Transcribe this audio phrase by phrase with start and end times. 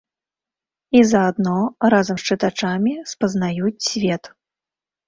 [0.99, 1.57] І заадно
[1.97, 4.23] разам з чытачамі спазнаюць свет.